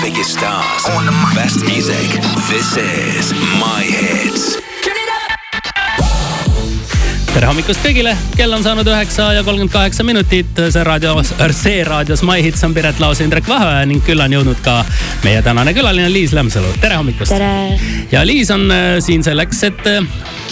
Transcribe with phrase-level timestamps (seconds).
[0.00, 2.10] biggest stars, on the best music.
[2.48, 4.69] This is My Hits.
[7.30, 10.50] Tere hommikust kõigile, kell on saanud üheksa ja kolmkümmend kaheksa minutit.
[10.56, 14.58] see raadios, see raadios My Hits on Piret Laos, Indrek Vaheoja ning külla on jõudnud
[14.64, 14.80] ka
[15.24, 16.72] meie tänane külaline Liis Lemsalu.
[16.80, 17.32] tere hommikust.
[18.12, 20.02] ja Liis on äh, siin selleks, et äh,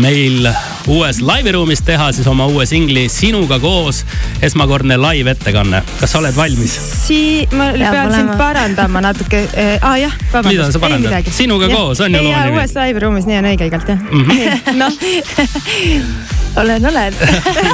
[0.00, 0.48] meil
[0.88, 4.04] uues laiviruumis teha siis oma uue singli Sinuga koos
[4.42, 5.82] esmakordne live-ettekanne.
[6.00, 6.78] kas sa oled valmis?
[7.06, 9.98] Sii-, ma Peab pean sind parandama natuke äh, ah,.
[10.00, 10.52] jah, vabandust.
[10.56, 11.28] Mida sa parandad?
[11.30, 12.56] Sinuga koos on ju loo nimi.
[12.56, 14.72] uues live-ruumis, nii on õige igalt jah mm -hmm.
[14.80, 17.14] noh, olen, olen,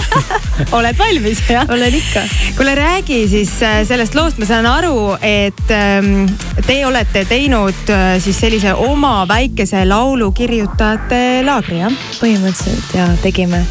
[0.78, 1.66] oled valmis jah?
[1.69, 2.20] olen ikka.
[2.56, 6.28] kuule, räägi siis äh, sellest loost, ma saan aru, et ähm,
[6.66, 11.98] te olete teinud äh, siis sellise oma väikese laulu kirjutajate laagri jah?
[12.20, 13.64] põhimõtteliselt ja tegime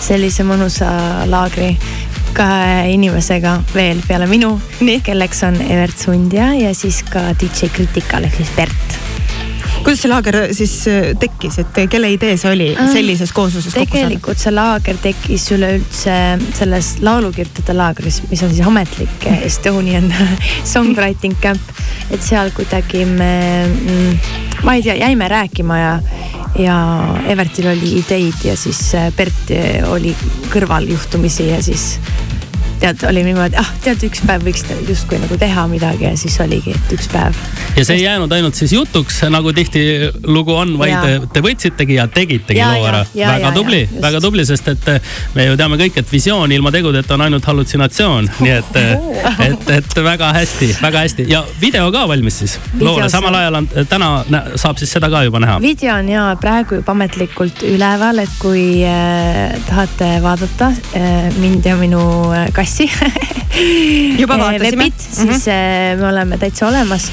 [0.00, 0.90] sellise mõnusa
[1.28, 1.74] laagri
[2.36, 4.54] kahe inimesega veel peale minu,
[5.04, 8.79] kelleks on Evert Sundja ja siis ka DJ Critical ehk siis Bert.
[9.90, 13.90] Kuidas see laager siis äh, tekkis, et kelle idee see oli Ah, sellises koosluses kokku
[13.90, 14.06] saada?
[14.06, 16.14] tegelikult see laager tekkis üleüldse
[16.54, 20.06] selles laulukirjutajate laagris, mis on siis ametlik Estonian
[20.72, 21.74] songwriting camp.
[22.10, 23.32] et seal kuidagi me,
[24.62, 25.92] ma ei tea, jäime rääkima ja,
[26.58, 26.78] ja
[27.26, 29.50] Evertil oli ideid ja siis äh, Bert
[29.90, 30.14] oli
[30.54, 31.96] kõrval juhtumisi ja siis
[32.80, 36.74] tead, oli niimoodi, ah tead, üks päev võiks justkui nagu teha midagi ja siis oligi,
[36.76, 37.36] et üks päev.
[37.76, 41.02] ja see ei jäänud ainult siis jutuks, nagu tihtilugu on, vaid Jaa.
[41.04, 43.04] te, te võtsitegi ja tegitegi loo ära.
[43.14, 44.88] väga jaa, tubli väga tubli, sest et
[45.34, 48.80] me ju teame kõik, et visioon ilma tegudeta on ainult hallutsinatsioon, nii et,
[49.46, 53.68] et, et väga hästi, väga hästi ja video ka valmis siis loole, samal ajal on
[53.88, 55.60] täna nä- saab siis seda ka juba näha.
[55.62, 61.76] video on ja praegu juba ametlikult üleval, et kui äh, tahate vaadata äh, mind ja
[61.80, 62.90] minu äh, kassi
[64.20, 64.76] Juba äh, vaatasime.
[64.76, 67.10] webit, siis äh, me oleme täitsa olemas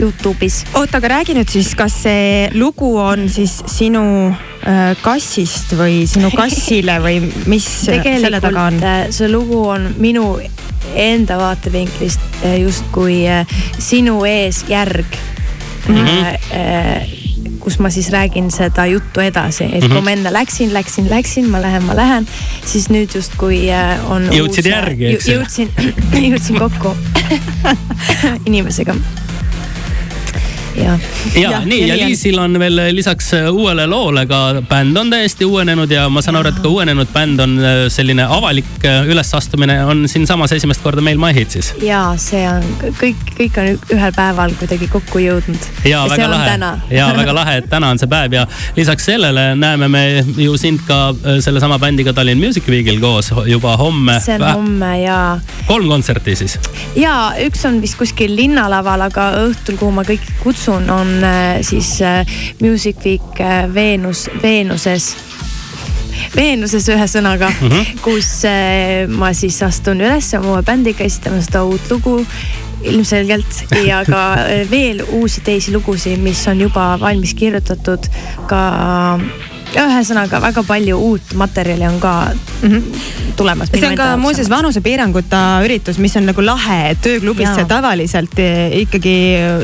[0.00, 0.64] Youtube'is.
[0.74, 4.04] oota, aga räägi nüüd siis, kas see lugu on siis sinu
[4.66, 7.20] äh, kassist või sinu kassile või
[7.50, 8.80] mis selle taga on?
[8.82, 10.38] äh, see lugu on minu
[10.94, 13.44] enda vaatevinklist äh, justkui äh,
[13.78, 15.20] sinu ees järg
[15.88, 15.94] mm.
[15.94, 17.23] -hmm.
[17.64, 21.62] Kus ma siis räägin seda juttu edasi, et kui ma enne läksin, läksin, läksin, ma
[21.64, 22.28] lähen, ma lähen,
[22.66, 24.28] siis nüüd justkui äh, on.
[24.34, 25.40] Jõudsid järgi, eks ju?
[25.40, 25.72] jõudsin,
[26.30, 26.96] jõudsin kokku
[28.48, 28.98] inimesega.
[30.76, 30.98] jah.
[31.34, 32.06] ja Jah, nii ja ja.
[32.06, 36.50] Liisil on veel lisaks uuele loole ka bänd on täiesti uuenenud ja ma saan aru,
[36.50, 41.18] et ka uuenenud bänd on äh, selline avalik äh, ülesastumine on siinsamas esimest korda meil
[41.20, 41.72] My Hitsis.
[41.82, 42.64] ja see on
[43.00, 45.68] kõik, kõik on ühel päeval kuidagi kokku jõudnud.
[45.88, 46.56] ja väga lahe
[46.94, 48.46] ja väga lahe, et täna on see päev ja
[48.76, 50.04] lisaks sellele näeme me
[50.36, 54.18] ju sind ka äh, sellesama bändiga Tallinn Music Weekil koos juba homme.
[54.24, 56.58] see on homme ja, kolm kontserti siis.
[56.96, 62.02] ja üks on vist kuskil linnalaval, aga õhtul, kuhu ma kõiki kutsun, on äh, siis
[62.02, 62.26] äh,
[62.60, 65.16] Music Week äh, Veenus, Veenuses.
[66.36, 67.98] Veenuses ühesõnaga mm, -hmm.
[68.02, 68.28] kus
[69.18, 72.14] ma siis astun üles oma bändiga esitama seda uut lugu
[72.82, 74.22] ilmselgelt ja ka
[74.70, 78.06] veel uusi teisi lugusid, mis on juba valmis kirjutatud
[78.46, 78.62] ka
[79.80, 83.04] ühesõnaga väga palju uut materjali on ka mm -hmm.
[83.36, 83.70] tulemas.
[83.74, 87.68] see on ka muuseas vanusepiiranguta üritus, mis on nagu lahe, et ööklubisse Jaa.
[87.68, 89.16] tavaliselt eh, ikkagi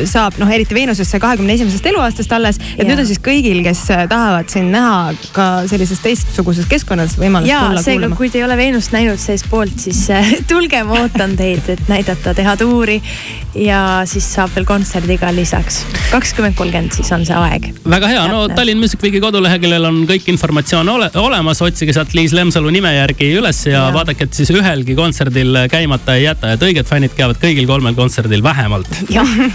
[0.05, 2.57] saab noh, eriti Veenusesse kahekümne esimesest eluaastast alles.
[2.57, 2.89] et Jaa.
[2.89, 7.83] nüüd on siis kõigil, kes tahavad sind näha ka sellises teistsuguses keskkonnas võimalus ja tulla
[7.83, 8.17] seega, kuulama.
[8.17, 10.09] kui te ei ole Veenust näinud seestpoolt, siis
[10.51, 13.01] tulge, ma ootan teid, et näidata, teha tuuri.
[13.55, 15.83] Ja siis saab veel kontserdi ka lisaks.
[16.11, 17.71] kakskümmend kolmkümmend siis on see aeg.
[17.91, 18.43] väga hea, no.
[18.55, 23.33] Tallinn Music Weeki koduleheküljel on kõik informatsioon ole, olemas, otsige sealt Liis Lemsalu nime järgi
[23.41, 27.41] üles ja, ja vaadake, et siis ühelgi kontserdil käimata ei jäta, et õiged fännid käivad
[27.43, 28.91] kõigil kolmel kontserdil vähemalt.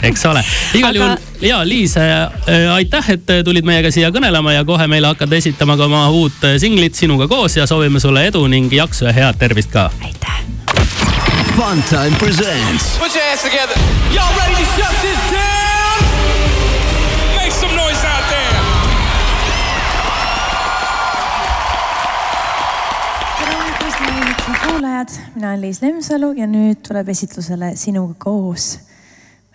[0.10, 2.30] eks ole, igal Aga- juhul ja Liis äh,,
[2.76, 6.96] aitäh, et tulid meiega siia kõnelema ja kohe meile hakkad esitama ka oma uut singlit
[6.96, 9.90] sinuga koos ja soovime sulle edu ning jaksu ja head tervist ka.
[10.04, 10.35] aitäh.
[11.56, 13.76] Funtime presents Put your hands together.
[14.12, 15.98] Y'all ready to shut this down?
[17.38, 18.56] Make some noise out there.
[23.40, 28.80] tere hommikust, meie kuulajad, mina olen Liis Lemsalu ja nüüd tuleb esitlusele Sinuga koos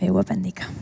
[0.01, 0.73] meie uue bändiga.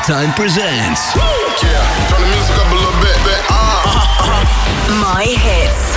[0.00, 3.44] Funktime presents Yeah, turn the music up a little bit, bit.
[3.50, 4.88] Ah.
[5.14, 5.89] My hits.